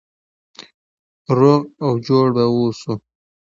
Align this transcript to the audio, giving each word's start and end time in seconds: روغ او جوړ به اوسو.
روغ 1.37 1.61
او 1.85 1.91
جوړ 2.07 2.25
به 2.35 2.43
اوسو. 2.53 2.93